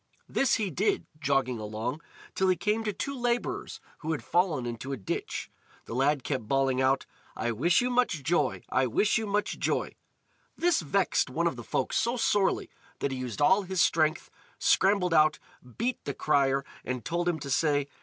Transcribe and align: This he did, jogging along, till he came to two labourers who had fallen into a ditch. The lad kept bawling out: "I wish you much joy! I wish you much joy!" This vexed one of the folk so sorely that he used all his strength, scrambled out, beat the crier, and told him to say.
This 0.27 0.55
he 0.55 0.71
did, 0.71 1.05
jogging 1.19 1.59
along, 1.59 2.01
till 2.33 2.47
he 2.49 2.55
came 2.55 2.83
to 2.85 2.91
two 2.91 3.15
labourers 3.15 3.79
who 3.99 4.13
had 4.13 4.23
fallen 4.23 4.65
into 4.65 4.91
a 4.91 4.97
ditch. 4.97 5.51
The 5.85 5.93
lad 5.93 6.23
kept 6.23 6.47
bawling 6.47 6.81
out: 6.81 7.05
"I 7.35 7.51
wish 7.51 7.81
you 7.81 7.91
much 7.91 8.23
joy! 8.23 8.63
I 8.69 8.87
wish 8.87 9.19
you 9.19 9.27
much 9.27 9.59
joy!" 9.59 9.93
This 10.57 10.81
vexed 10.81 11.29
one 11.29 11.45
of 11.45 11.55
the 11.55 11.63
folk 11.63 11.93
so 11.93 12.17
sorely 12.17 12.67
that 12.97 13.11
he 13.11 13.19
used 13.19 13.43
all 13.43 13.61
his 13.61 13.79
strength, 13.79 14.31
scrambled 14.57 15.13
out, 15.13 15.37
beat 15.77 16.03
the 16.05 16.15
crier, 16.15 16.65
and 16.83 17.05
told 17.05 17.29
him 17.29 17.37
to 17.37 17.51
say. 17.51 17.85